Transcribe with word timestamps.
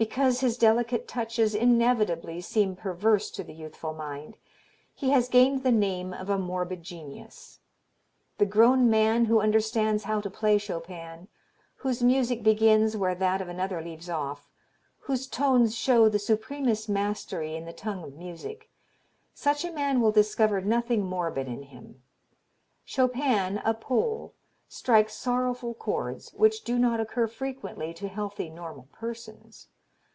Because 0.00 0.38
his 0.38 0.56
delicate 0.56 1.08
touches 1.08 1.56
inevitably 1.56 2.40
seem 2.40 2.76
perverse 2.76 3.32
to 3.32 3.42
the 3.42 3.52
youthful 3.52 3.92
mind, 3.94 4.36
he 4.94 5.10
has 5.10 5.28
gained 5.28 5.64
the 5.64 5.72
name 5.72 6.12
of 6.12 6.30
a 6.30 6.38
morbid 6.38 6.84
genius. 6.84 7.58
The 8.36 8.46
grown 8.46 8.88
man 8.88 9.24
who 9.24 9.40
understands 9.40 10.04
how 10.04 10.20
to 10.20 10.30
play 10.30 10.56
Chopin, 10.56 11.26
whose 11.78 12.00
music 12.00 12.44
begins 12.44 12.96
where 12.96 13.16
that 13.16 13.40
of 13.40 13.48
another 13.48 13.82
leaves 13.82 14.08
off, 14.08 14.48
whose 15.00 15.26
tones 15.26 15.74
show 15.76 16.08
the 16.08 16.20
supremest 16.20 16.88
mastery 16.88 17.56
in 17.56 17.64
the 17.64 17.72
tongue 17.72 18.04
of 18.04 18.14
music 18.14 18.70
such 19.34 19.64
a 19.64 19.72
man 19.72 20.00
will 20.00 20.12
discover 20.12 20.60
nothing 20.60 21.04
morbid 21.04 21.48
in 21.48 21.64
him. 21.64 22.04
Chopin, 22.84 23.60
a 23.64 23.74
Pole, 23.74 24.32
strikes 24.68 25.14
sorrowful 25.14 25.74
chords, 25.74 26.32
which 26.34 26.62
do 26.62 26.78
not 26.78 27.00
occur 27.00 27.26
frequently 27.26 27.92
to 27.94 28.06
healthy 28.06 28.48
normal 28.48 28.86
persons. 28.92 29.66